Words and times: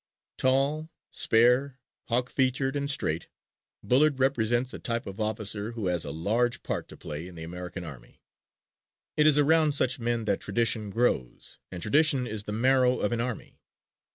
Tall, 0.37 0.89
spare, 1.11 1.77
hawk 2.05 2.31
featured 2.31 2.75
and 2.75 2.89
straight, 2.89 3.27
Bullard 3.83 4.17
represents 4.19 4.73
a 4.73 4.79
type 4.79 5.05
of 5.05 5.19
officer 5.19 5.73
who 5.73 5.85
has 5.85 6.05
a 6.05 6.09
large 6.09 6.63
part 6.63 6.87
to 6.87 6.97
play 6.97 7.27
in 7.27 7.35
the 7.35 7.43
American 7.43 7.83
army. 7.83 8.19
It 9.15 9.27
is 9.27 9.37
around 9.37 9.75
such 9.75 9.99
men 9.99 10.25
that 10.25 10.39
tradition 10.39 10.89
grows 10.89 11.59
and 11.71 11.83
tradition 11.83 12.25
is 12.25 12.45
the 12.45 12.51
marrow 12.51 12.99
of 12.99 13.11
an 13.11 13.21
army. 13.21 13.61